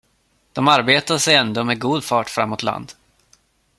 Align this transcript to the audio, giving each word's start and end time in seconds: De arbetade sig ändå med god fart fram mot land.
De 0.53 0.67
arbetade 0.67 1.19
sig 1.19 1.35
ändå 1.35 1.63
med 1.63 1.79
god 1.79 2.03
fart 2.03 2.29
fram 2.29 2.49
mot 2.49 2.63
land. 2.63 2.91